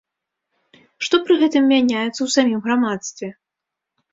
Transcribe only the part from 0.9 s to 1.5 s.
Што пры